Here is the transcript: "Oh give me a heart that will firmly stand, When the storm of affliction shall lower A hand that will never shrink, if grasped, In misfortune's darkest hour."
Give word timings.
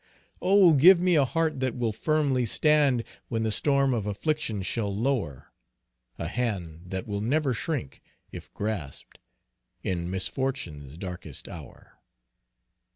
"Oh 0.41 0.73
give 0.73 0.99
me 0.99 1.13
a 1.15 1.25
heart 1.25 1.59
that 1.59 1.75
will 1.75 1.91
firmly 1.91 2.43
stand, 2.47 3.03
When 3.27 3.43
the 3.43 3.51
storm 3.51 3.93
of 3.93 4.07
affliction 4.07 4.63
shall 4.63 4.89
lower 4.91 5.53
A 6.17 6.25
hand 6.27 6.85
that 6.87 7.05
will 7.05 7.21
never 7.21 7.53
shrink, 7.53 8.01
if 8.31 8.51
grasped, 8.55 9.19
In 9.83 10.09
misfortune's 10.09 10.97
darkest 10.97 11.47
hour." 11.47 11.99